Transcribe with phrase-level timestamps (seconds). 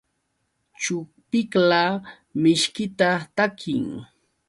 [0.81, 1.81] Chupiqla
[2.41, 3.83] mishkita takin.